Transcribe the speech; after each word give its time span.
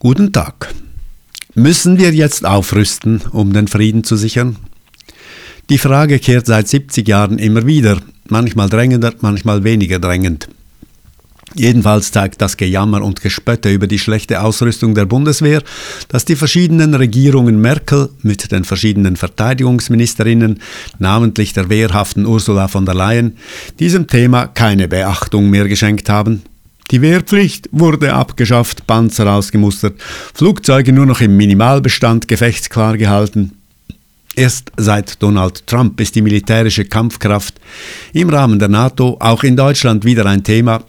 Guten 0.00 0.32
Tag. 0.32 0.72
Müssen 1.56 1.98
wir 1.98 2.14
jetzt 2.14 2.46
aufrüsten, 2.46 3.20
um 3.32 3.52
den 3.52 3.66
Frieden 3.66 4.04
zu 4.04 4.14
sichern? 4.14 4.54
Die 5.70 5.78
Frage 5.78 6.20
kehrt 6.20 6.46
seit 6.46 6.68
70 6.68 7.08
Jahren 7.08 7.40
immer 7.40 7.66
wieder, 7.66 7.98
manchmal 8.28 8.68
drängender, 8.68 9.12
manchmal 9.22 9.64
weniger 9.64 9.98
drängend. 9.98 10.48
Jedenfalls 11.56 12.12
zeigt 12.12 12.40
das 12.40 12.56
Gejammer 12.56 13.02
und 13.02 13.22
Gespötte 13.22 13.72
über 13.72 13.88
die 13.88 13.98
schlechte 13.98 14.40
Ausrüstung 14.40 14.94
der 14.94 15.06
Bundeswehr, 15.06 15.64
dass 16.06 16.24
die 16.24 16.36
verschiedenen 16.36 16.94
Regierungen 16.94 17.60
Merkel 17.60 18.08
mit 18.22 18.52
den 18.52 18.62
verschiedenen 18.62 19.16
Verteidigungsministerinnen, 19.16 20.60
namentlich 21.00 21.54
der 21.54 21.70
wehrhaften 21.70 22.24
Ursula 22.24 22.68
von 22.68 22.86
der 22.86 22.94
Leyen, 22.94 23.36
diesem 23.80 24.06
Thema 24.06 24.46
keine 24.46 24.86
Beachtung 24.86 25.50
mehr 25.50 25.66
geschenkt 25.66 26.08
haben. 26.08 26.44
Die 26.90 27.02
Wehrpflicht 27.02 27.68
wurde 27.70 28.14
abgeschafft, 28.14 28.86
Panzer 28.86 29.30
ausgemustert, 29.30 30.00
Flugzeuge 30.32 30.94
nur 30.94 31.04
noch 31.04 31.20
im 31.20 31.36
Minimalbestand 31.36 32.28
gefechtsklar 32.28 32.96
gehalten. 32.96 33.52
Erst 34.34 34.72
seit 34.78 35.22
Donald 35.22 35.66
Trump 35.66 36.00
ist 36.00 36.14
die 36.14 36.22
militärische 36.22 36.86
Kampfkraft 36.86 37.60
im 38.14 38.30
Rahmen 38.30 38.58
der 38.58 38.68
NATO 38.68 39.18
auch 39.20 39.44
in 39.44 39.56
Deutschland 39.56 40.04
wieder 40.06 40.24
ein 40.24 40.44
Thema, 40.44 40.82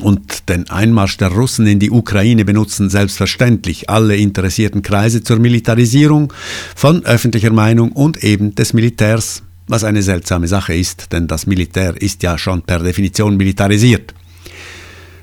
und 0.00 0.48
den 0.48 0.68
Einmarsch 0.70 1.16
der 1.16 1.28
Russen 1.28 1.66
in 1.66 1.80
die 1.80 1.90
Ukraine 1.90 2.44
benutzen 2.44 2.88
selbstverständlich 2.88 3.90
alle 3.90 4.16
interessierten 4.16 4.82
Kreise 4.82 5.24
zur 5.24 5.38
Militarisierung 5.38 6.32
von 6.76 7.04
öffentlicher 7.04 7.52
Meinung 7.52 7.92
und 7.92 8.22
eben 8.22 8.54
des 8.54 8.74
Militärs, 8.74 9.42
was 9.66 9.82
eine 9.82 10.02
seltsame 10.02 10.46
Sache 10.46 10.74
ist, 10.74 11.12
denn 11.12 11.26
das 11.26 11.46
Militär 11.46 12.00
ist 12.00 12.22
ja 12.22 12.38
schon 12.38 12.62
per 12.62 12.78
Definition 12.78 13.36
militarisiert 13.36 14.14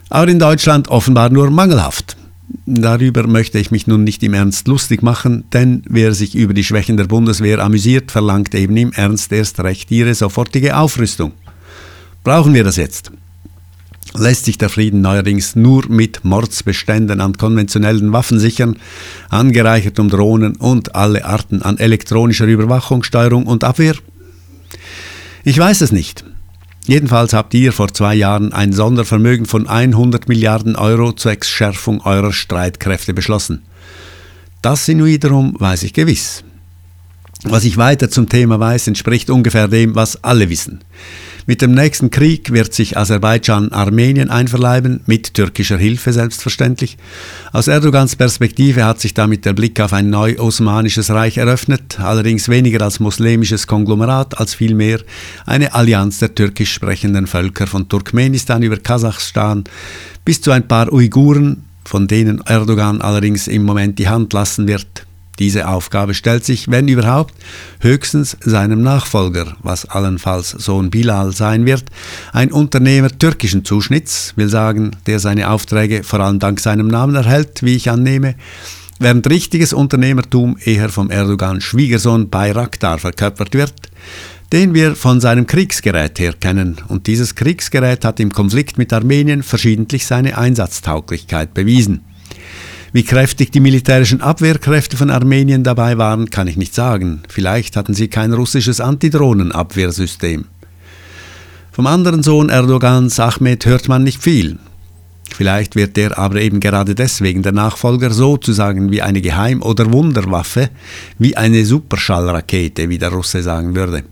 aber 0.09 0.27
in 0.27 0.39
Deutschland 0.39 0.87
offenbar 0.89 1.29
nur 1.29 1.49
mangelhaft. 1.49 2.17
Darüber 2.65 3.27
möchte 3.27 3.59
ich 3.59 3.71
mich 3.71 3.87
nun 3.87 4.03
nicht 4.03 4.23
im 4.23 4.33
Ernst 4.33 4.67
lustig 4.67 5.01
machen, 5.01 5.45
denn 5.53 5.83
wer 5.87 6.13
sich 6.13 6.35
über 6.35 6.53
die 6.53 6.63
Schwächen 6.63 6.97
der 6.97 7.05
Bundeswehr 7.05 7.59
amüsiert, 7.59 8.11
verlangt 8.11 8.53
eben 8.55 8.77
im 8.77 8.91
Ernst 8.93 9.31
erst 9.31 9.59
recht 9.59 9.91
ihre 9.91 10.13
sofortige 10.13 10.77
Aufrüstung. 10.77 11.33
Brauchen 12.23 12.53
wir 12.53 12.63
das 12.63 12.75
jetzt? 12.75 13.11
Lässt 14.17 14.45
sich 14.45 14.57
der 14.57 14.69
Frieden 14.69 15.01
neuerdings 15.01 15.55
nur 15.55 15.87
mit 15.89 16.23
Mordsbeständen 16.23 17.19
an 17.19 17.33
konventionellen 17.33 18.13
Waffen 18.13 18.39
sichern, 18.39 18.77
angereichert 19.29 19.99
um 19.99 20.09
Drohnen 20.09 20.55
und 20.55 20.95
alle 20.95 21.25
Arten 21.25 21.61
an 21.61 21.77
elektronischer 21.77 22.45
Überwachung, 22.45 23.03
Steuerung 23.03 23.45
und 23.45 23.63
Abwehr? 23.63 23.95
Ich 25.43 25.57
weiß 25.57 25.81
es 25.81 25.91
nicht. 25.91 26.23
Jedenfalls 26.87 27.33
habt 27.33 27.53
ihr 27.55 27.73
vor 27.73 27.91
zwei 27.93 28.13
Jahren 28.13 28.53
ein 28.53 28.71
Sondervermögen 28.71 29.47
von 29.47 29.67
100 29.67 30.27
Milliarden 30.27 30.75
Euro 30.75 31.13
zur 31.13 31.35
Schärfung 31.41 32.01
eurer 32.01 32.31
Streitkräfte 32.31 33.13
beschlossen. 33.13 33.63
Das 34.61 34.85
wiederum 35.05 35.55
weiß 35.59 35.83
ich 35.83 35.93
gewiss. 35.93 36.43
Was 37.47 37.63
ich 37.63 37.77
weiter 37.77 38.09
zum 38.09 38.27
Thema 38.27 38.59
weiß, 38.59 38.87
entspricht 38.87 39.29
ungefähr 39.29 39.67
dem, 39.67 39.95
was 39.95 40.23
alle 40.23 40.49
wissen. 40.49 40.79
Mit 41.47 41.61
dem 41.61 41.75
nächsten 41.75 42.09
Krieg 42.09 42.51
wird 42.51 42.73
sich 42.73 42.97
Aserbaidschan 42.97 43.71
Armenien 43.71 44.31
einverleiben, 44.31 45.01
mit 45.05 45.35
türkischer 45.35 45.77
Hilfe 45.77 46.11
selbstverständlich. 46.11 46.97
Aus 47.53 47.67
Erdogans 47.67 48.15
Perspektive 48.15 48.83
hat 48.83 48.99
sich 48.99 49.13
damit 49.13 49.45
der 49.45 49.53
Blick 49.53 49.79
auf 49.79 49.93
ein 49.93 50.09
neu-osmanisches 50.09 51.11
Reich 51.11 51.37
eröffnet, 51.37 51.99
allerdings 51.99 52.49
weniger 52.49 52.81
als 52.81 52.99
muslimisches 52.99 53.67
Konglomerat, 53.67 54.39
als 54.39 54.55
vielmehr 54.55 55.01
eine 55.45 55.75
Allianz 55.75 56.17
der 56.17 56.33
türkisch 56.33 56.73
sprechenden 56.73 57.27
Völker 57.27 57.67
von 57.67 57.87
Turkmenistan 57.87 58.63
über 58.63 58.77
Kasachstan 58.77 59.65
bis 60.25 60.41
zu 60.41 60.49
ein 60.49 60.67
paar 60.67 60.91
Uiguren, 60.91 61.63
von 61.83 62.07
denen 62.07 62.41
Erdogan 62.41 63.01
allerdings 63.01 63.47
im 63.47 63.63
Moment 63.63 63.99
die 63.99 64.09
Hand 64.09 64.33
lassen 64.33 64.67
wird. 64.67 65.04
Diese 65.39 65.67
Aufgabe 65.67 66.13
stellt 66.13 66.45
sich, 66.45 66.69
wenn 66.69 66.87
überhaupt, 66.87 67.33
höchstens 67.81 68.37
seinem 68.41 68.81
Nachfolger, 68.81 69.57
was 69.61 69.85
allenfalls 69.85 70.51
Sohn 70.51 70.89
Bilal 70.89 71.33
sein 71.33 71.65
wird, 71.65 71.85
ein 72.31 72.51
Unternehmer 72.51 73.09
türkischen 73.09 73.65
Zuschnitts, 73.65 74.33
will 74.37 74.49
sagen, 74.49 74.91
der 75.07 75.19
seine 75.19 75.49
Aufträge 75.49 76.03
vor 76.03 76.21
allem 76.21 76.39
dank 76.39 76.59
seinem 76.59 76.87
Namen 76.87 77.15
erhält, 77.15 77.63
wie 77.63 77.75
ich 77.75 77.89
annehme, 77.89 78.35
während 78.99 79.29
richtiges 79.29 79.73
Unternehmertum 79.73 80.57
eher 80.63 80.89
vom 80.89 81.11
Erdogan 81.11 81.59
Schwiegersohn 81.59 82.29
Bayraktar 82.29 82.97
verkörpert 82.97 83.53
wird, 83.53 83.73
den 84.53 84.73
wir 84.73 84.95
von 84.95 85.19
seinem 85.19 85.47
Kriegsgerät 85.47 86.17
her 86.19 86.33
kennen, 86.33 86.77
und 86.87 87.07
dieses 87.07 87.35
Kriegsgerät 87.35 88.05
hat 88.05 88.21
im 88.21 88.31
Konflikt 88.31 88.77
mit 88.77 88.93
Armenien 88.93 89.43
verschiedentlich 89.43 90.05
seine 90.05 90.37
Einsatztauglichkeit 90.37 91.53
bewiesen. 91.53 92.05
Wie 92.95 93.03
kräftig 93.03 93.51
die 93.51 93.59
militärischen 93.59 94.21
Abwehrkräfte 94.21 94.95
von 94.95 95.09
Armenien 95.09 95.65
dabei 95.65 95.97
waren, 95.97 96.29
kann 96.29 96.47
ich 96.47 96.55
nicht 96.55 96.73
sagen. 96.73 97.23
Vielleicht 97.27 97.75
hatten 97.75 97.93
sie 97.93 98.07
kein 98.07 98.31
russisches 98.31 98.79
Antidrohnenabwehrsystem. 98.79 100.45
Vom 101.73 101.87
anderen 101.87 102.23
Sohn 102.23 102.47
Erdogans, 102.47 103.19
Ahmed, 103.19 103.65
hört 103.65 103.89
man 103.89 104.05
nicht 104.05 104.23
viel. 104.23 104.59
Vielleicht 105.29 105.75
wird 105.75 105.97
er 105.97 106.17
aber 106.17 106.39
eben 106.39 106.61
gerade 106.61 106.95
deswegen 106.95 107.43
der 107.43 107.51
Nachfolger 107.51 108.11
sozusagen 108.11 108.89
wie 108.91 109.01
eine 109.01 109.19
Geheim- 109.19 109.61
oder 109.61 109.91
Wunderwaffe, 109.91 110.69
wie 111.19 111.35
eine 111.35 111.65
Superschallrakete, 111.65 112.87
wie 112.87 112.97
der 112.97 113.09
Russe 113.09 113.43
sagen 113.43 113.75
würde. 113.75 114.05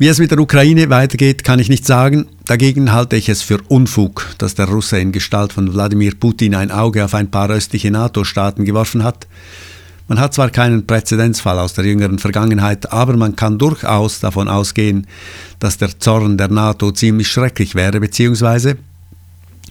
Wie 0.00 0.06
es 0.06 0.20
mit 0.20 0.30
der 0.30 0.38
Ukraine 0.38 0.90
weitergeht, 0.90 1.42
kann 1.42 1.58
ich 1.58 1.68
nicht 1.68 1.84
sagen. 1.84 2.28
Dagegen 2.46 2.92
halte 2.92 3.16
ich 3.16 3.28
es 3.28 3.42
für 3.42 3.58
Unfug, 3.66 4.28
dass 4.38 4.54
der 4.54 4.66
Russe 4.66 5.00
in 5.00 5.10
Gestalt 5.10 5.52
von 5.52 5.74
Wladimir 5.74 6.14
Putin 6.14 6.54
ein 6.54 6.70
Auge 6.70 7.04
auf 7.04 7.14
ein 7.14 7.32
paar 7.32 7.50
östliche 7.50 7.90
NATO-Staaten 7.90 8.64
geworfen 8.64 9.02
hat. 9.02 9.26
Man 10.06 10.20
hat 10.20 10.34
zwar 10.34 10.50
keinen 10.50 10.86
Präzedenzfall 10.86 11.58
aus 11.58 11.74
der 11.74 11.84
jüngeren 11.84 12.20
Vergangenheit, 12.20 12.92
aber 12.92 13.16
man 13.16 13.34
kann 13.34 13.58
durchaus 13.58 14.20
davon 14.20 14.46
ausgehen, 14.46 15.08
dass 15.58 15.78
der 15.78 15.98
Zorn 15.98 16.38
der 16.38 16.48
NATO 16.48 16.92
ziemlich 16.92 17.26
schrecklich 17.26 17.74
wäre, 17.74 17.98
beziehungsweise 17.98 18.76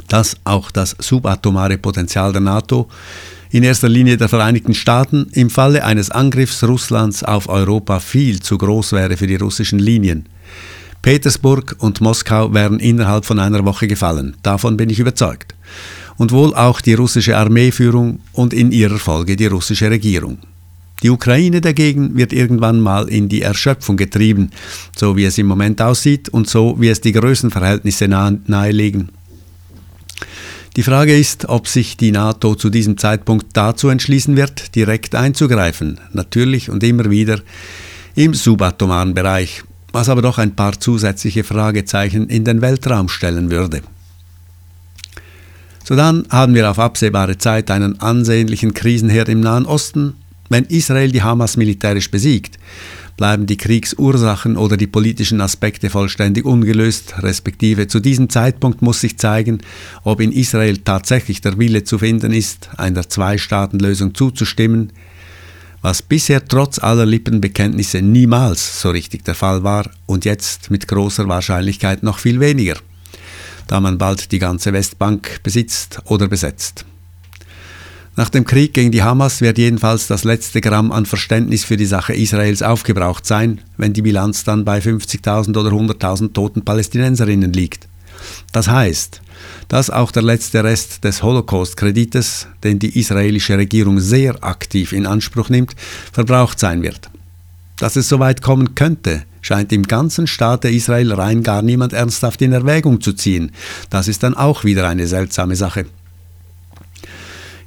dass 0.10 0.36
auch 0.44 0.72
das 0.72 0.94
subatomare 1.00 1.78
Potenzial 1.78 2.34
der 2.34 2.42
NATO 2.42 2.90
in 3.52 3.64
erster 3.64 3.90
Linie 3.90 4.18
der 4.18 4.30
Vereinigten 4.30 4.74
Staaten, 4.74 5.28
im 5.34 5.50
Falle 5.50 5.84
eines 5.84 6.12
Angriffs 6.12 6.64
Russlands 6.64 7.24
auf 7.24 7.50
Europa 7.50 8.00
viel 8.00 8.42
zu 8.42 8.58
groß 8.58 8.94
wäre 8.94 9.18
für 9.18 9.28
die 9.28 9.36
russischen 9.36 9.80
Linien. 9.80 10.28
Petersburg 11.02 11.76
und 11.80 12.02
Moskau 12.02 12.54
wären 12.54 12.80
innerhalb 12.80 13.26
von 13.26 13.40
einer 13.40 13.64
Woche 13.66 13.88
gefallen, 13.88 14.36
davon 14.44 14.78
bin 14.78 14.90
ich 14.90 15.00
überzeugt. 15.00 15.56
Und 16.18 16.32
wohl 16.32 16.54
auch 16.56 16.82
die 16.82 16.96
russische 16.96 17.38
Armeeführung 17.38 18.20
und 18.34 18.54
in 18.54 18.72
ihrer 18.72 18.98
Folge 18.98 19.36
die 19.36 19.46
russische 19.46 19.90
Regierung. 19.90 20.40
Die 21.04 21.12
Ukraine 21.12 21.62
dagegen 21.62 22.18
wird 22.18 22.34
irgendwann 22.34 22.82
mal 22.82 23.08
in 23.08 23.30
die 23.30 23.44
Erschöpfung 23.44 23.98
getrieben, 23.98 24.50
so 24.96 25.16
wie 25.16 25.26
es 25.26 25.38
im 25.38 25.46
Moment 25.46 25.80
aussieht 25.80 26.28
und 26.30 26.50
so 26.50 26.76
wie 26.80 26.90
es 26.90 27.02
die 27.02 27.12
Größenverhältnisse 27.12 28.08
nahelegen. 28.08 29.12
Die 30.78 30.84
Frage 30.84 31.18
ist, 31.18 31.50
ob 31.50 31.68
sich 31.68 31.98
die 31.98 32.12
NATO 32.12 32.54
zu 32.54 32.70
diesem 32.70 33.00
Zeitpunkt 33.00 33.48
dazu 33.54 33.90
entschließen 33.90 34.38
wird, 34.38 34.76
direkt 34.76 35.16
einzugreifen, 35.16 36.00
natürlich 36.14 36.70
und 36.70 36.84
immer 36.84 37.10
wieder 37.10 37.40
im 38.14 38.36
subatomaren 38.36 39.16
Bereich, 39.16 39.64
was 39.92 40.08
aber 40.08 40.22
doch 40.22 40.38
ein 40.38 40.56
paar 40.56 40.80
zusätzliche 40.80 41.44
Fragezeichen 41.44 42.30
in 42.30 42.46
den 42.46 42.62
Weltraum 42.62 43.10
stellen 43.10 43.50
würde. 43.50 43.82
So 45.84 45.96
dann 45.96 46.26
haben 46.30 46.54
wir 46.54 46.70
auf 46.70 46.78
absehbare 46.78 47.40
Zeit 47.40 47.72
einen 47.72 48.00
ansehnlichen 48.00 48.76
Krisenherd 48.76 49.30
im 49.30 49.40
Nahen 49.40 49.66
Osten. 49.66 50.14
Wenn 50.50 50.66
Israel 50.66 51.12
die 51.12 51.24
Hamas 51.24 51.58
militärisch 51.58 52.12
besiegt, 52.12 52.60
bleiben 53.18 53.48
die 53.48 53.58
Kriegsursachen 53.58 54.56
oder 54.56 54.78
die 54.78 54.88
politischen 54.88 55.42
Aspekte 55.42 55.90
vollständig 55.90 56.46
ungelöst, 56.46 57.16
respektive 57.24 57.88
zu 57.88 58.00
diesem 58.00 58.30
Zeitpunkt 58.30 58.82
muss 58.84 59.02
sich 59.02 59.18
zeigen, 59.18 59.60
ob 60.04 60.22
in 60.22 60.32
Israel 60.32 60.78
tatsächlich 60.78 61.42
der 61.42 61.58
Wille 61.58 61.84
zu 61.84 61.98
finden 61.98 62.32
ist, 62.32 62.70
einer 62.78 63.10
Zwei-Staaten-Lösung 63.10 64.14
zuzustimmen, 64.14 64.94
was 65.82 66.02
bisher 66.02 66.46
trotz 66.46 66.80
aller 66.80 67.06
Lippenbekenntnisse 67.06 68.02
niemals 68.02 68.82
so 68.82 68.92
richtig 68.92 69.26
der 69.26 69.36
Fall 69.36 69.64
war 69.64 69.90
und 70.06 70.24
jetzt 70.26 70.70
mit 70.70 70.88
großer 70.88 71.28
Wahrscheinlichkeit 71.28 72.04
noch 72.04 72.20
viel 72.20 72.40
weniger, 72.40 72.78
da 73.68 73.80
man 73.80 73.98
bald 73.98 74.32
die 74.32 74.40
ganze 74.40 74.74
Westbank 74.74 75.42
besitzt 75.44 76.00
oder 76.06 76.28
besetzt. 76.28 76.86
Nach 78.18 78.30
dem 78.30 78.46
Krieg 78.46 78.74
gegen 78.74 78.92
die 78.92 79.04
Hamas 79.04 79.42
wird 79.42 79.60
jedenfalls 79.60 80.08
das 80.08 80.24
letzte 80.24 80.60
Gramm 80.60 80.92
an 80.92 81.06
Verständnis 81.06 81.64
für 81.64 81.78
die 81.78 81.86
Sache 81.86 82.16
Israels 82.16 82.64
aufgebraucht 82.64 83.28
sein, 83.28 83.62
wenn 83.78 83.94
die 83.94 84.02
Bilanz 84.02 84.44
dann 84.44 84.66
bei 84.66 84.80
50.000 84.80 85.56
oder 85.56 85.70
100.000 85.70 86.34
toten 86.34 86.66
Palästinenserinnen 86.66 87.54
liegt. 87.54 87.88
Das 88.52 88.70
heißt, 88.70 89.22
dass 89.68 89.92
auch 89.92 90.12
der 90.12 90.24
letzte 90.24 90.64
Rest 90.64 91.04
des 91.04 91.22
Holocaust-Kredites, 91.22 92.48
den 92.64 92.80
die 92.80 93.00
israelische 93.00 93.56
Regierung 93.56 94.00
sehr 94.00 94.44
aktiv 94.44 94.94
in 94.94 95.06
Anspruch 95.06 95.50
nimmt, 95.50 95.76
verbraucht 96.12 96.60
sein 96.60 96.82
wird. 96.82 97.12
Dass 97.78 97.98
es 97.98 98.10
so 98.10 98.18
weit 98.18 98.42
kommen 98.42 98.74
könnte, 98.74 99.26
scheint 99.42 99.72
im 99.72 99.84
ganzen 99.84 100.26
Staate 100.26 100.70
Israel 100.70 101.14
rein 101.14 101.44
gar 101.44 101.62
niemand 101.62 101.94
ernsthaft 101.94 102.42
in 102.42 102.52
Erwägung 102.52 103.00
zu 103.00 103.14
ziehen. 103.14 103.52
Das 103.92 104.08
ist 104.08 104.24
dann 104.24 104.36
auch 104.36 104.64
wieder 104.64 104.88
eine 104.88 105.06
seltsame 105.06 105.56
Sache. 105.56 105.86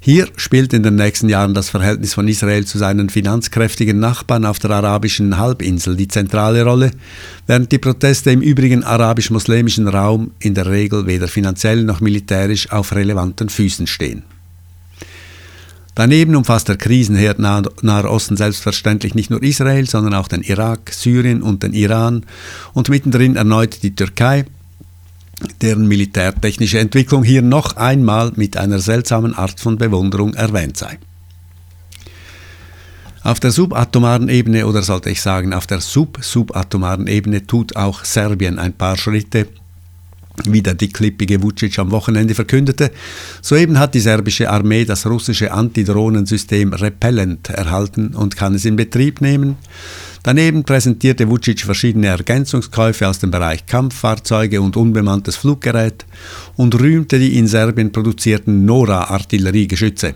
Hier 0.03 0.29
spielt 0.37 0.73
in 0.73 0.83
den 0.83 0.95
nächsten 0.95 1.29
Jahren 1.29 1.53
das 1.53 1.69
Verhältnis 1.69 2.15
von 2.15 2.27
Israel 2.27 2.65
zu 2.65 2.79
seinen 2.79 3.11
finanzkräftigen 3.11 4.01
Nachbarn 4.01 4.47
auf 4.47 4.59
der 4.59 4.71
arabischen 4.71 5.37
Halbinsel 5.37 5.95
die 5.95 6.09
zentrale 6.09 6.65
Rolle, 6.65 6.93
während 7.47 7.71
die 7.71 7.77
Proteste 7.77 8.31
im 8.31 8.41
übrigen 8.41 8.83
arabisch-muslimischen 8.83 9.89
Raum 9.89 10.31
in 10.39 10.55
der 10.55 10.71
Regel 10.71 11.05
weder 11.05 11.29
finanziell 11.29 11.85
noch 11.85 12.01
militärisch 12.01 12.73
auf 12.73 12.95
relevanten 12.95 13.51
Füßen 13.51 13.87
stehen. 13.87 14.23
Daneben 15.95 16.35
umfasst 16.35 16.69
der 16.69 16.79
Krisenherd 16.79 17.39
Nahe 17.39 18.09
Osten 18.09 18.39
selbstverständlich 18.39 19.15
nicht 19.15 19.29
nur 19.29 19.43
Israel, 19.43 19.87
sondern 19.87 20.15
auch 20.15 20.29
den 20.29 20.41
Irak, 20.41 20.93
Syrien 20.95 21.43
und 21.43 21.63
den 21.63 21.75
Iran 21.75 22.25
und 22.73 22.89
mittendrin 22.89 23.37
erneut 23.37 23.83
die 23.83 23.95
Türkei, 23.95 24.47
deren 25.61 25.87
militärtechnische 25.87 26.79
Entwicklung 26.79 27.23
hier 27.25 27.43
noch 27.43 27.77
einmal 27.77 28.33
mit 28.37 28.57
einer 28.57 28.79
seltsamen 28.79 29.35
Art 29.35 29.61
von 29.61 29.79
Bewunderung 29.79 30.35
erwähnt 30.35 30.77
sei. 30.77 30.99
Auf 33.23 33.39
der 33.39 33.51
subatomaren 33.51 34.29
Ebene 34.29 34.67
oder 34.67 34.83
sollte 34.83 35.11
ich 35.11 35.21
sagen 35.21 35.53
auf 35.53 35.67
der 35.67 35.81
sub-subatomaren 35.81 37.07
Ebene 37.07 37.47
tut 37.47 37.77
auch 37.77 38.05
Serbien 38.05 38.59
ein 38.59 38.73
paar 38.73 38.97
Schritte, 38.97 39.47
wie 40.47 40.63
der 40.63 40.75
dickklippige 40.75 41.43
Vucic 41.43 41.79
am 41.79 41.91
Wochenende 41.91 42.35
verkündete. 42.35 42.91
Soeben 43.43 43.79
hat 43.79 43.95
die 43.95 44.01
serbische 44.01 44.51
Armee 44.51 44.85
das 44.85 45.07
russische 45.07 45.53
Antidrohnensystem 45.53 46.73
Repellent 46.73 47.51
erhalten 47.51 48.15
und 48.15 48.37
kann 48.37 48.55
es 48.55 48.65
in 48.65 48.77
Betrieb 48.77 49.21
nehmen. 49.21 49.57
Daneben 50.23 50.65
präsentierte 50.65 51.29
Vucic 51.29 51.61
verschiedene 51.63 52.09
Ergänzungskäufe 52.09 53.09
aus 53.09 53.21
dem 53.21 53.31
Bereich 53.31 53.65
Kampffahrzeuge 53.67 54.61
und 54.61 54.77
unbemanntes 54.77 55.37
Fluggerät 55.37 56.05
und 56.57 56.79
rühmte 56.79 57.19
die 57.19 57.39
in 57.39 57.47
Serbien 57.47 57.91
produzierten 57.91 58.67
Nora-Artilleriegeschütze. 58.67 60.15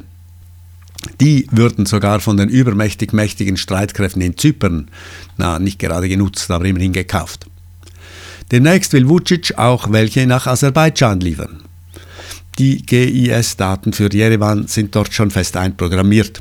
Die 1.21 1.47
würden 1.51 1.87
sogar 1.87 2.21
von 2.21 2.37
den 2.37 2.49
übermächtig 2.49 3.13
mächtigen 3.13 3.57
Streitkräften 3.57 4.23
in 4.23 4.37
Zypern, 4.37 4.89
na, 5.37 5.59
nicht 5.59 5.79
gerade 5.79 6.09
genutzt, 6.09 6.51
aber 6.51 6.65
immerhin 6.67 6.93
gekauft. 6.93 7.47
Demnächst 8.55 8.93
will 8.93 9.09
Vucic 9.09 9.59
auch 9.59 9.91
welche 9.91 10.29
nach 10.29 10.47
Aserbaidschan 10.47 11.19
liefern. 11.19 11.65
Die 12.57 12.87
GIS-Daten 12.87 13.93
für 13.93 14.15
Jerewan 14.15 14.69
sind 14.69 14.95
dort 14.95 15.13
schon 15.13 15.33
fest 15.33 15.57
einprogrammiert. 15.57 16.41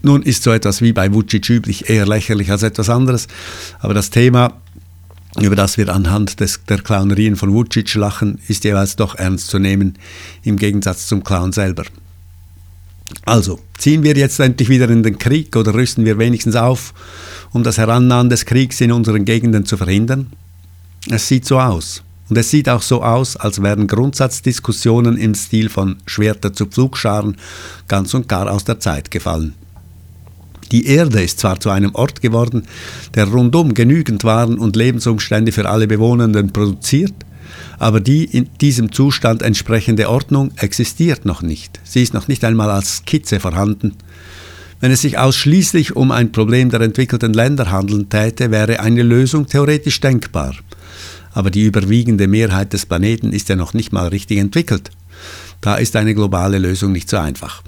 Nun 0.00 0.22
ist 0.22 0.44
so 0.44 0.50
etwas 0.50 0.80
wie 0.80 0.94
bei 0.94 1.12
Vucic 1.12 1.50
üblich 1.50 1.90
eher 1.90 2.06
lächerlich 2.06 2.50
als 2.50 2.62
etwas 2.62 2.88
anderes, 2.88 3.28
aber 3.80 3.92
das 3.92 4.08
Thema, 4.08 4.62
über 5.38 5.56
das 5.56 5.76
wir 5.76 5.94
anhand 5.94 6.40
des, 6.40 6.60
der 6.66 6.78
Clownerien 6.78 7.36
von 7.36 7.52
Vucic 7.52 7.94
lachen, 7.94 8.40
ist 8.48 8.64
jeweils 8.64 8.96
doch 8.96 9.14
ernst 9.14 9.48
zu 9.48 9.58
nehmen, 9.58 9.98
im 10.42 10.56
Gegensatz 10.56 11.06
zum 11.06 11.22
Clown 11.22 11.52
selber. 11.52 11.84
Also, 13.26 13.60
ziehen 13.76 14.04
wir 14.04 14.16
jetzt 14.16 14.40
endlich 14.40 14.70
wieder 14.70 14.88
in 14.88 15.02
den 15.02 15.18
Krieg 15.18 15.54
oder 15.54 15.74
rüsten 15.74 16.06
wir 16.06 16.16
wenigstens 16.16 16.56
auf, 16.56 16.94
um 17.52 17.62
das 17.62 17.76
Herannahen 17.76 18.30
des 18.30 18.46
Kriegs 18.46 18.80
in 18.80 18.90
unseren 18.90 19.26
Gegenden 19.26 19.66
zu 19.66 19.76
verhindern? 19.76 20.28
Es 21.10 21.26
sieht 21.26 21.46
so 21.46 21.58
aus. 21.58 22.02
Und 22.28 22.36
es 22.36 22.50
sieht 22.50 22.68
auch 22.68 22.82
so 22.82 23.02
aus, 23.02 23.36
als 23.36 23.62
wären 23.62 23.86
Grundsatzdiskussionen 23.86 25.16
im 25.16 25.34
Stil 25.34 25.70
von 25.70 25.96
Schwerter 26.04 26.52
zu 26.52 26.66
Pflugscharen 26.66 27.38
ganz 27.88 28.12
und 28.12 28.28
gar 28.28 28.50
aus 28.50 28.64
der 28.64 28.78
Zeit 28.78 29.10
gefallen. 29.10 29.54
Die 30.70 30.86
Erde 30.86 31.22
ist 31.22 31.40
zwar 31.40 31.58
zu 31.58 31.70
einem 31.70 31.94
Ort 31.94 32.20
geworden, 32.20 32.64
der 33.14 33.24
rundum 33.26 33.72
genügend 33.72 34.24
Waren 34.24 34.58
und 34.58 34.76
Lebensumstände 34.76 35.52
für 35.52 35.66
alle 35.66 35.86
Bewohnenden 35.86 36.52
produziert, 36.52 37.14
aber 37.78 38.00
die 38.00 38.24
in 38.24 38.50
diesem 38.60 38.92
Zustand 38.92 39.40
entsprechende 39.40 40.10
Ordnung 40.10 40.50
existiert 40.56 41.24
noch 41.24 41.40
nicht. 41.40 41.80
Sie 41.84 42.02
ist 42.02 42.12
noch 42.12 42.28
nicht 42.28 42.44
einmal 42.44 42.70
als 42.70 42.98
Skizze 42.98 43.40
vorhanden. 43.40 43.94
Wenn 44.80 44.92
es 44.92 45.00
sich 45.00 45.16
ausschließlich 45.16 45.96
um 45.96 46.12
ein 46.12 46.32
Problem 46.32 46.68
der 46.68 46.82
entwickelten 46.82 47.32
Länder 47.32 47.70
handeln 47.70 48.10
täte, 48.10 48.50
wäre 48.50 48.80
eine 48.80 49.02
Lösung 49.02 49.46
theoretisch 49.46 50.00
denkbar. 50.00 50.54
Aber 51.38 51.52
die 51.52 51.66
überwiegende 51.66 52.26
Mehrheit 52.26 52.72
des 52.72 52.84
Planeten 52.84 53.32
ist 53.32 53.48
ja 53.48 53.54
noch 53.54 53.72
nicht 53.72 53.92
mal 53.92 54.08
richtig 54.08 54.38
entwickelt. 54.38 54.90
Da 55.60 55.76
ist 55.76 55.94
eine 55.94 56.12
globale 56.12 56.58
Lösung 56.58 56.90
nicht 56.90 57.08
so 57.08 57.16
einfach. 57.16 57.62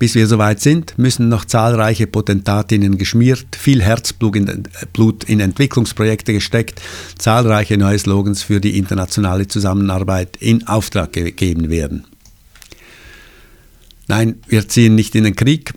Bis 0.00 0.16
wir 0.16 0.26
soweit 0.26 0.58
sind, 0.58 0.98
müssen 0.98 1.28
noch 1.28 1.44
zahlreiche 1.44 2.08
Potentatinnen 2.08 2.98
geschmiert, 2.98 3.54
viel 3.54 3.80
Herzblut 3.80 4.34
in, 5.24 5.38
Entwicklungsprojekte 5.38 6.32
gesteckt, 6.32 6.82
zahlreiche 7.16 7.78
neue 7.78 8.00
Slogans 8.00 8.42
für 8.42 8.60
die 8.60 8.76
internationale 8.76 9.46
Zusammenarbeit 9.46 10.36
in 10.40 10.66
Auftrag 10.66 11.12
gegeben 11.12 11.70
werden. 11.70 12.06
Nein, 14.08 14.40
wir 14.48 14.68
ziehen 14.68 14.96
nicht 14.96 15.14
in 15.14 15.22
den 15.22 15.36
Krieg, 15.36 15.74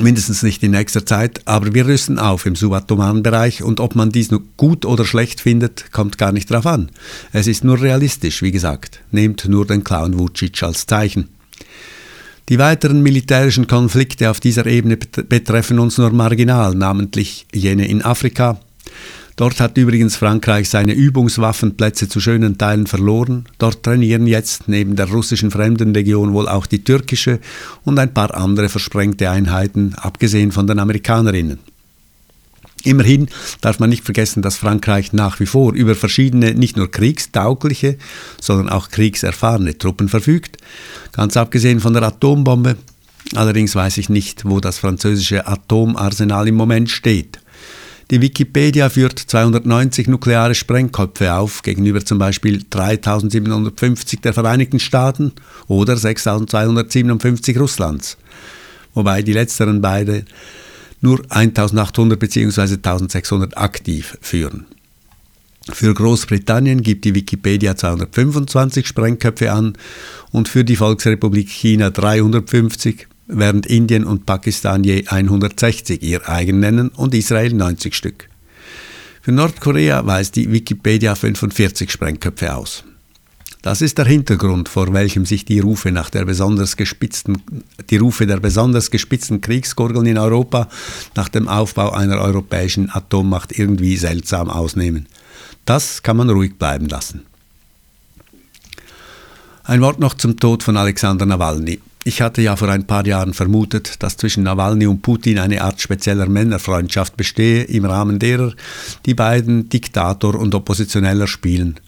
mindestens 0.00 0.42
nicht 0.42 0.62
in 0.62 0.72
nächster 0.72 1.06
Zeit, 1.06 1.42
aber 1.46 1.74
wir 1.74 1.86
rüsten 1.86 2.18
auf 2.18 2.46
im 2.46 2.56
subatomaren 2.56 3.22
Bereich 3.22 3.62
und 3.62 3.80
ob 3.80 3.94
man 3.94 4.10
dies 4.10 4.30
nur 4.30 4.42
gut 4.56 4.84
oder 4.84 5.04
schlecht 5.04 5.40
findet, 5.40 5.92
kommt 5.92 6.18
gar 6.18 6.32
nicht 6.32 6.50
drauf 6.50 6.66
an. 6.66 6.90
Es 7.32 7.46
ist 7.46 7.64
nur 7.64 7.80
realistisch, 7.80 8.42
wie 8.42 8.52
gesagt. 8.52 9.00
Nehmt 9.10 9.46
nur 9.46 9.66
den 9.66 9.84
Clown 9.84 10.18
Vucic 10.18 10.62
als 10.62 10.86
Zeichen. 10.86 11.28
Die 12.50 12.58
weiteren 12.58 13.02
militärischen 13.02 13.66
Konflikte 13.66 14.30
auf 14.30 14.38
dieser 14.38 14.66
Ebene 14.66 14.96
betreffen 14.96 15.78
uns 15.78 15.96
nur 15.96 16.10
marginal, 16.10 16.74
namentlich 16.74 17.46
jene 17.54 17.88
in 17.88 18.02
Afrika. 18.02 18.60
Dort 19.36 19.58
hat 19.58 19.76
übrigens 19.76 20.14
Frankreich 20.14 20.68
seine 20.68 20.92
Übungswaffenplätze 20.92 22.08
zu 22.08 22.20
schönen 22.20 22.56
Teilen 22.56 22.86
verloren. 22.86 23.46
Dort 23.58 23.82
trainieren 23.82 24.28
jetzt 24.28 24.68
neben 24.68 24.94
der 24.94 25.08
russischen 25.08 25.50
Fremdenlegion 25.50 26.32
wohl 26.32 26.48
auch 26.48 26.66
die 26.66 26.84
türkische 26.84 27.40
und 27.84 27.98
ein 27.98 28.14
paar 28.14 28.34
andere 28.36 28.68
versprengte 28.68 29.30
Einheiten, 29.30 29.94
abgesehen 29.96 30.52
von 30.52 30.68
den 30.68 30.78
Amerikanerinnen. 30.78 31.58
Immerhin 32.84 33.28
darf 33.60 33.80
man 33.80 33.88
nicht 33.88 34.04
vergessen, 34.04 34.42
dass 34.42 34.58
Frankreich 34.58 35.12
nach 35.12 35.40
wie 35.40 35.46
vor 35.46 35.72
über 35.72 35.94
verschiedene 35.94 36.54
nicht 36.54 36.76
nur 36.76 36.90
kriegstaugliche, 36.90 37.96
sondern 38.40 38.68
auch 38.68 38.90
kriegserfahrene 38.90 39.78
Truppen 39.78 40.08
verfügt, 40.08 40.58
ganz 41.12 41.36
abgesehen 41.36 41.80
von 41.80 41.94
der 41.94 42.02
Atombombe. 42.02 42.76
Allerdings 43.34 43.74
weiß 43.74 43.98
ich 43.98 44.10
nicht, 44.10 44.44
wo 44.44 44.60
das 44.60 44.78
französische 44.78 45.46
Atomarsenal 45.46 46.46
im 46.46 46.56
Moment 46.56 46.90
steht. 46.90 47.40
Die 48.10 48.20
Wikipedia 48.20 48.90
führt 48.90 49.18
290 49.18 50.08
nukleare 50.08 50.54
Sprengköpfe 50.54 51.34
auf, 51.34 51.62
gegenüber 51.62 52.04
zum 52.04 52.18
Beispiel 52.18 52.62
3750 52.68 54.20
der 54.20 54.34
Vereinigten 54.34 54.78
Staaten 54.78 55.32
oder 55.68 55.96
6257 55.96 57.58
Russlands. 57.58 58.18
Wobei 58.92 59.22
die 59.22 59.32
letzteren 59.32 59.80
beiden 59.80 60.26
nur 61.00 61.20
1800 61.30 62.18
bzw. 62.18 62.74
1600 62.74 63.56
aktiv 63.56 64.18
führen. 64.20 64.66
Für 65.72 65.94
Großbritannien 65.94 66.82
gibt 66.82 67.06
die 67.06 67.14
Wikipedia 67.14 67.74
225 67.74 68.86
Sprengköpfe 68.86 69.50
an 69.50 69.78
und 70.30 70.48
für 70.48 70.62
die 70.62 70.76
Volksrepublik 70.76 71.48
China 71.48 71.88
350, 71.88 73.08
während 73.26 73.66
Indien 73.66 74.04
und 74.04 74.26
Pakistan 74.26 74.84
je 74.84 75.06
160 75.06 76.02
ihr 76.02 76.28
eigen 76.28 76.60
nennen 76.60 76.88
und 76.88 77.14
Israel 77.14 77.52
90 77.52 77.94
Stück. 77.94 78.28
Für 79.22 79.32
Nordkorea 79.32 80.06
weist 80.06 80.36
die 80.36 80.52
Wikipedia 80.52 81.14
45 81.14 81.90
Sprengköpfe 81.90 82.54
aus. 82.54 82.84
Das 83.62 83.80
ist 83.80 83.96
der 83.96 84.04
Hintergrund, 84.04 84.68
vor 84.68 84.92
welchem 84.92 85.24
sich 85.24 85.46
die 85.46 85.60
Rufe 85.60 85.90
nach 85.90 86.10
der 86.10 86.26
besonders 86.26 86.76
gespitzten, 86.76 87.42
die 87.88 87.96
Rufe 87.96 88.26
der 88.26 88.36
besonders 88.36 88.90
gespitzten 88.90 89.40
Kriegsgurgeln 89.40 90.04
in 90.04 90.18
Europa 90.18 90.68
nach 91.14 91.30
dem 91.30 91.48
Aufbau 91.48 91.90
einer 91.92 92.18
europäischen 92.18 92.90
Atommacht 92.94 93.58
irgendwie 93.58 93.96
seltsam 93.96 94.50
ausnehmen. 94.50 95.06
Das 95.64 96.02
kann 96.02 96.18
man 96.18 96.28
ruhig 96.28 96.58
bleiben 96.58 96.90
lassen. 96.90 97.24
Ein 99.62 99.80
Wort 99.80 99.98
noch 99.98 100.12
zum 100.12 100.38
Tod 100.38 100.62
von 100.62 100.76
Alexander 100.76 101.24
Nawalny. 101.24 101.80
Ich 102.06 102.20
hatte 102.20 102.42
ja 102.42 102.54
vor 102.54 102.68
ein 102.68 102.86
paar 102.86 103.06
Jahren 103.06 103.32
vermutet, 103.32 104.02
dass 104.02 104.18
zwischen 104.18 104.42
Nawalny 104.42 104.86
und 104.86 105.00
Putin 105.00 105.38
eine 105.38 105.62
Art 105.62 105.80
spezieller 105.80 106.28
Männerfreundschaft 106.28 107.16
bestehe, 107.16 107.62
im 107.62 107.86
Rahmen 107.86 108.18
derer 108.18 108.52
die 109.06 109.14
beiden 109.14 109.70
Diktator 109.70 110.34
und 110.34 110.54
Oppositioneller 110.54 111.26
spielen. 111.26 111.80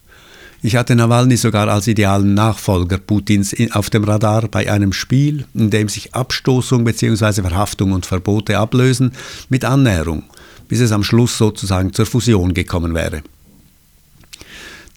Ich 0.63 0.75
hatte 0.75 0.95
Nawalny 0.95 1.37
sogar 1.37 1.67
als 1.67 1.85
idealen 1.85 2.33
Nachfolger 2.33 2.97
Putins 2.97 3.55
auf 3.73 3.91
dem 3.91 4.05
Radar 4.05 4.47
bei 4.47 4.71
einem 4.71 4.91
Spiel, 4.91 5.45
in 5.53 5.69
dem 5.69 5.87
sich 5.87 6.15
Abstoßung 6.15 6.83
bzw. 6.83 7.43
Verhaftung 7.43 7.91
und 7.91 8.07
Verbote 8.07 8.57
ablösen, 8.57 9.11
mit 9.49 9.65
Annäherung, 9.65 10.23
bis 10.67 10.79
es 10.79 10.91
am 10.91 11.03
Schluss 11.03 11.37
sozusagen 11.37 11.93
zur 11.93 12.07
Fusion 12.07 12.55
gekommen 12.55 12.95
wäre. 12.95 13.21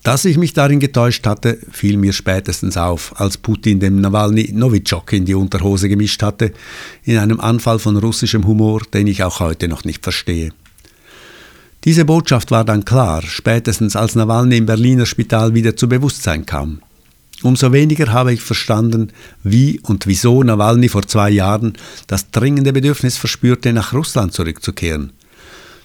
Dass 0.03 0.25
ich 0.25 0.39
mich 0.39 0.55
darin 0.55 0.81
getäuscht 0.81 1.27
hatte, 1.27 1.59
fiel 1.71 1.99
mir 1.99 2.15
spätestens 2.15 2.79
auf, 2.79 3.21
als 3.21 3.37
Putin 3.37 3.81
dem 3.81 4.01
Nawalny 4.01 4.51
Novichok 4.53 5.13
in 5.13 5.27
die 5.27 5.35
Unterhose 5.35 5.91
gemischt 5.91 6.23
hatte, 6.23 6.53
in 7.05 7.19
einem 7.19 7.39
Anfall 7.39 7.79
von 7.79 7.99
russischem 7.99 8.47
Humor, 8.47 8.81
den 8.95 9.07
ich 9.07 9.23
auch 9.23 9.41
heute 9.41 9.69
noch 9.69 9.85
nicht 9.85 10.03
verstehe. 10.03 10.53
Diese 11.85 12.07
Botschaft 12.07 12.51
war 12.51 12.65
dann 12.65 12.85
klar, 12.85 13.23
spätestens 13.23 13.95
als 13.95 14.15
Nawalny 14.15 14.59
im 14.59 14.67
Berliner 14.67 15.07
Spital 15.07 15.55
wieder 15.55 15.77
zu 15.77 15.89
Bewusstsein 15.89 16.47
kam. 16.47 16.81
Umso 17.43 17.73
weniger 17.73 18.13
habe 18.13 18.33
ich 18.33 18.43
verstanden, 18.43 19.13
wie 19.43 19.81
und 19.81 20.07
wieso 20.07 20.43
Nawalny 20.43 20.89
vor 20.89 21.07
zwei 21.07 21.31
Jahren 21.31 21.75
das 22.07 22.31
dringende 22.31 22.73
Bedürfnis 22.73 23.17
verspürte, 23.17 23.73
nach 23.73 23.95
Russland 23.95 24.33
zurückzukehren. 24.33 25.13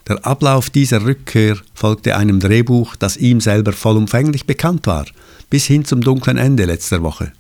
Der 0.07 0.25
Ablauf 0.25 0.69
dieser 0.69 1.03
Rückkehr 1.03 1.57
folgte 1.73 2.15
einem 2.15 2.39
Drehbuch, 2.39 2.95
das 2.95 3.17
ihm 3.17 3.41
selber 3.41 3.73
vollumfänglich 3.73 4.45
bekannt 4.45 4.85
war, 4.85 5.05
bis 5.49 5.65
hin 5.65 5.83
zum 5.83 6.01
dunklen 6.01 6.37
Ende 6.37 6.65
letzter 6.65 7.01
Woche. 7.01 7.31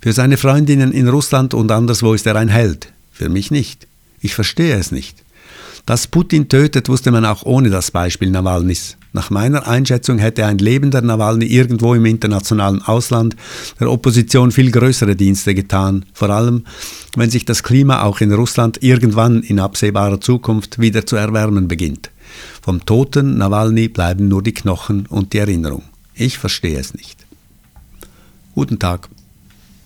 Für 0.00 0.12
seine 0.12 0.36
Freundinnen 0.36 0.92
in 0.92 1.08
Russland 1.08 1.54
und 1.54 1.70
anderswo 1.70 2.12
ist 2.12 2.26
er 2.26 2.36
ein 2.36 2.48
Held, 2.48 2.92
für 3.12 3.30
mich 3.30 3.50
nicht. 3.50 3.86
Ich 4.20 4.34
verstehe 4.34 4.76
es 4.76 4.92
nicht. 4.92 5.22
Dass 5.86 6.06
Putin 6.06 6.48
tötet, 6.48 6.90
wusste 6.90 7.10
man 7.10 7.24
auch 7.24 7.44
ohne 7.44 7.70
das 7.70 7.90
Beispiel 7.90 8.30
Nawalnys. 8.30 8.98
Nach 9.14 9.30
meiner 9.30 9.68
Einschätzung 9.68 10.18
hätte 10.18 10.44
ein 10.44 10.58
lebender 10.58 11.00
Nawalny 11.00 11.46
irgendwo 11.46 11.94
im 11.94 12.04
internationalen 12.04 12.82
Ausland 12.82 13.36
der 13.78 13.88
Opposition 13.88 14.50
viel 14.50 14.72
größere 14.72 15.14
Dienste 15.14 15.54
getan, 15.54 16.04
vor 16.12 16.30
allem 16.30 16.64
wenn 17.14 17.30
sich 17.30 17.44
das 17.44 17.62
Klima 17.62 18.02
auch 18.02 18.20
in 18.20 18.32
Russland 18.32 18.82
irgendwann 18.82 19.44
in 19.44 19.60
absehbarer 19.60 20.20
Zukunft 20.20 20.80
wieder 20.80 21.06
zu 21.06 21.14
erwärmen 21.14 21.68
beginnt. 21.68 22.10
Vom 22.60 22.84
toten 22.84 23.38
Nawalny 23.38 23.86
bleiben 23.86 24.26
nur 24.26 24.42
die 24.42 24.52
Knochen 24.52 25.06
und 25.06 25.32
die 25.32 25.38
Erinnerung. 25.38 25.84
Ich 26.14 26.36
verstehe 26.36 26.80
es 26.80 26.92
nicht. 26.92 27.24
Guten 28.56 28.80
Tag. 28.80 29.08